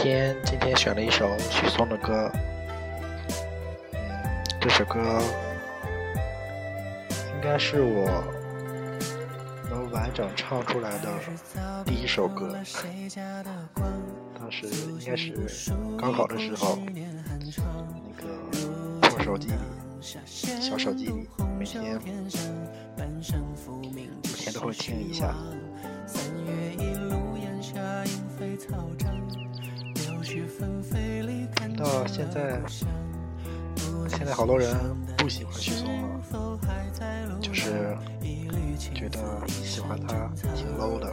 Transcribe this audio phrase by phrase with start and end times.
[0.00, 2.32] 天今天选了一首许嵩的歌，
[3.92, 4.00] 嗯，
[4.58, 4.98] 这首歌
[7.34, 8.24] 应该是我
[9.68, 11.08] 能完整唱出来的
[11.84, 12.50] 第一首歌。
[14.38, 15.34] 当时应该是
[15.98, 16.94] 高考的时候，那
[18.16, 18.26] 个
[19.02, 19.54] 破手机里、
[20.00, 21.28] 小手机里，
[21.58, 21.98] 每天每
[24.34, 25.34] 天都会听一下。
[31.76, 32.60] 到现在，
[34.06, 34.76] 现在好多人
[35.16, 36.20] 不喜欢许嵩了，
[37.40, 37.96] 就是
[38.94, 41.10] 觉得喜欢他挺 low 的。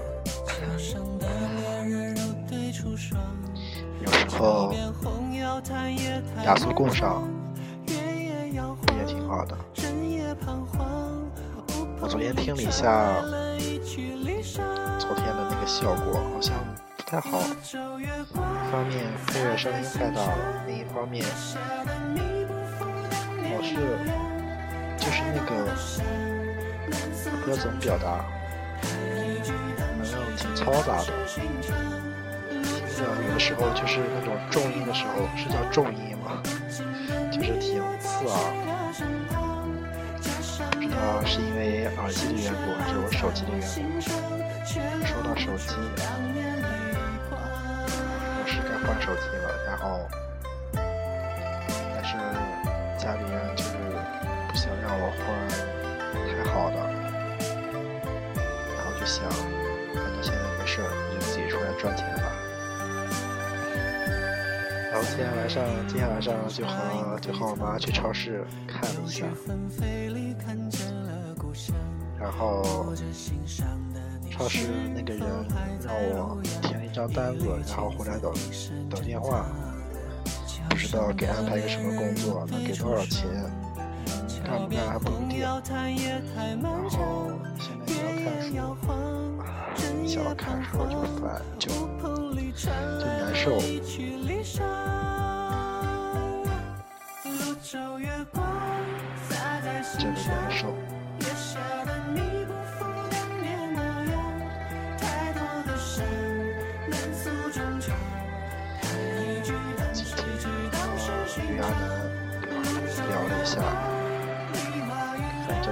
[4.05, 4.73] 有时候
[6.43, 7.23] 雅俗共赏
[7.85, 9.57] 也挺好的。
[12.01, 13.21] 我昨天听了一下
[14.99, 16.53] 昨天的那个效果，好像
[17.09, 17.39] 太好。
[17.39, 18.05] 一
[18.69, 21.25] 方面配乐声音太大了，另一方面
[23.45, 23.75] 老是
[24.97, 25.55] 就是那个
[27.45, 28.25] 歌怎么表达，
[28.81, 31.13] 反正挺嘈杂的。
[31.25, 36.43] 听着有的时候就是那种重音的时候，是叫重音吗？
[37.31, 38.37] 就是挺刺耳。
[40.71, 44.01] 不知道是因为耳机的缘故，还是我手机的缘故。
[45.05, 45.73] 说到手机。
[48.85, 50.07] 换手机了，然后，
[50.73, 52.17] 但是
[52.97, 53.71] 家里人就是
[54.47, 55.25] 不想让我换
[56.27, 56.77] 太好的，
[58.75, 59.29] 然后就想，
[59.93, 62.23] 反正现在没事儿，就自己出来赚钱吧。
[64.91, 69.25] 然后今天晚上，今天晚上就和就和我妈去超市看了一下，
[72.19, 72.63] 然后
[74.31, 75.21] 超市那个人
[75.83, 76.86] 让我填。
[76.97, 78.33] 张单子，然后回来等
[78.89, 79.45] 等电话，
[80.67, 83.29] 不知道给安排一个什么工作，能给多少钱，
[84.43, 85.41] 干不干还不一定。
[85.41, 85.77] 然后现
[87.85, 88.89] 在要看
[89.75, 92.71] 书，想要看书就烦，就就
[93.05, 93.59] 难受，
[99.99, 100.96] 真的难受。
[111.41, 111.81] 与阿南
[113.09, 113.61] 聊了一下，
[115.47, 115.65] 反正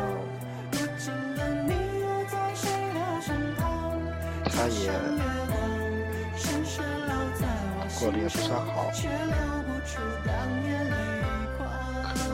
[4.46, 4.92] 他也
[8.00, 8.92] 过得也不算好，
[12.04, 12.30] 可能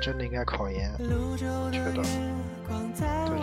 [0.00, 0.92] 真的应该考研，
[1.70, 2.02] 觉得，
[3.26, 3.42] 但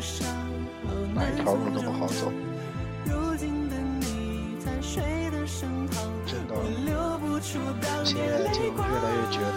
[0.00, 0.22] 是
[1.14, 2.32] 哪一条路都不好走，
[5.58, 5.66] 真
[6.46, 6.54] 的，
[8.04, 9.36] 现在就越来越觉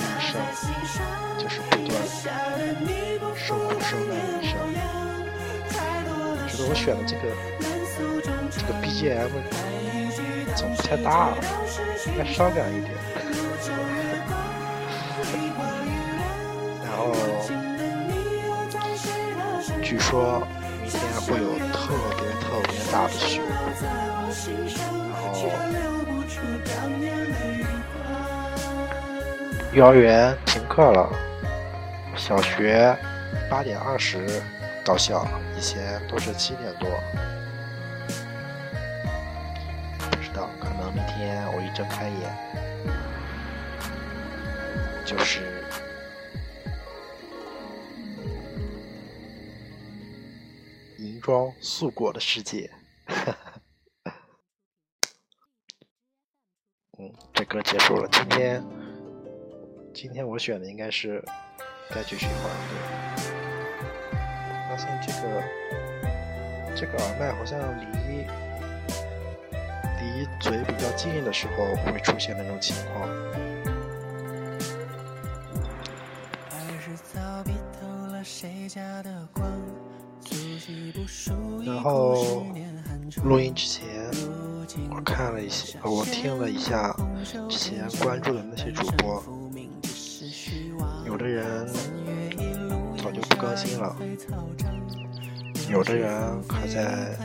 [0.00, 0.26] 人生
[1.38, 1.88] 就是不断。
[3.36, 4.52] 受苦受难的一生，
[6.48, 7.22] 觉得我选的这个
[8.50, 9.32] 这个 BGM
[10.56, 11.36] 总太大了，
[12.06, 12.90] 应该稍量一点。
[16.82, 17.00] 然后
[19.82, 20.46] 据说
[22.94, 25.50] 大的雪，然后
[29.72, 31.10] 幼儿园停课了，
[32.16, 32.96] 小学。
[33.50, 34.40] 八点二十
[34.84, 35.26] 到校，
[35.58, 36.88] 以前都是七点多。
[40.12, 42.32] 不知道，可能明天我一睁开眼，
[45.04, 45.40] 就是
[50.98, 52.70] 银装素裹的世界。
[56.98, 58.08] 嗯，这歌结束了。
[58.10, 58.60] 今天，
[59.92, 61.20] 今天我选的应该是
[61.94, 64.18] 《该去循环》对。
[64.68, 65.40] 发现这个
[66.74, 68.26] 这个耳麦好像离
[70.00, 73.08] 离嘴比较近的时候会出现那种情况。
[81.64, 82.44] 然后
[83.22, 83.86] 录音之前，
[84.90, 86.94] 我看了一些，我听了一下
[87.48, 89.22] 之前关注的那些主播，
[91.06, 91.68] 有的人。
[93.02, 93.94] 早就不更新了，
[95.68, 97.18] 有的人还在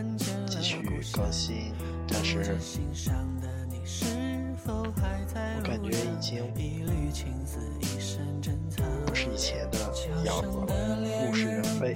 [0.46, 0.82] 继续
[1.14, 1.74] 更新，
[2.06, 2.58] 但是
[4.68, 4.84] 我
[5.64, 6.44] 感觉已经
[9.06, 9.80] 不是以前的
[10.26, 10.68] 样子了，
[11.30, 11.96] 物是人非。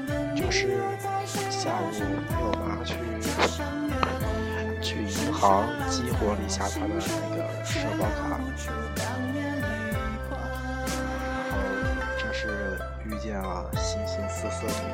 [1.61, 2.95] 下午陪我妈去
[4.81, 8.41] 去银行激活了一下她的那个社保卡，
[8.97, 9.05] 然
[11.51, 11.61] 后
[12.17, 14.89] 这是遇见了形形色色的人。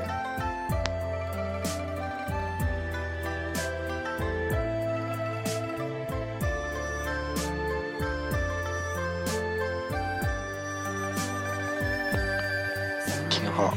[13.29, 13.73] 挺好。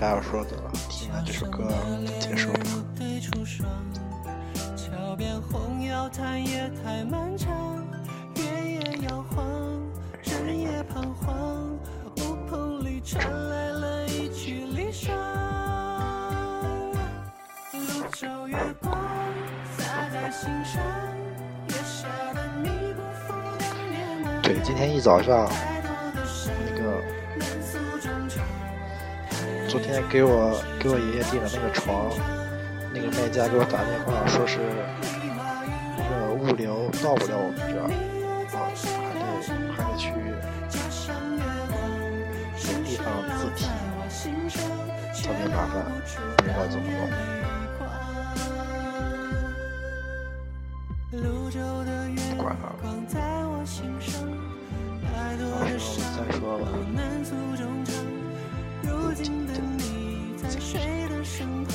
[0.00, 1.68] 啥要说的了，听完这首歌
[2.18, 2.60] 结束吧。
[24.42, 25.46] 对，今天一早上。
[29.70, 32.10] 昨天给我给我爷爷订的那个床，
[32.92, 34.58] 那个卖家给我打电话说是
[35.96, 37.86] 那个物流到不了我们这儿，
[38.50, 39.22] 啊，还得
[39.70, 40.10] 还得去
[42.58, 43.06] 别的地方
[43.38, 43.70] 自提，
[45.22, 45.86] 特别麻烦，
[46.36, 47.06] 不知道怎么弄。
[52.34, 52.74] 不管了，
[56.16, 56.66] 再说吧。
[58.90, 61.74] 如今的你在谁的身旁？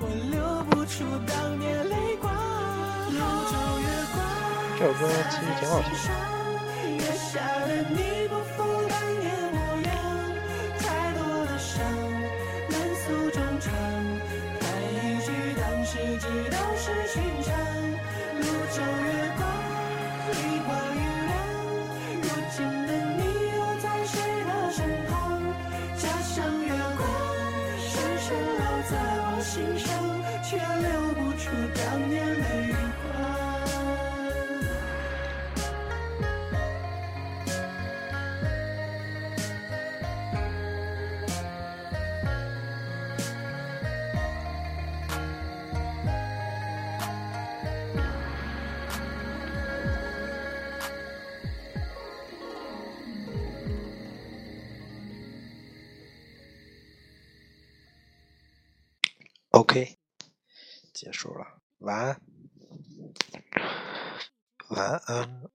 [0.00, 2.34] 我留不出当年泪光。
[4.78, 6.37] 这首歌其实挺好听的。
[59.58, 59.98] OK，
[60.94, 62.22] 结束了，晚安，
[64.68, 65.50] 晚安。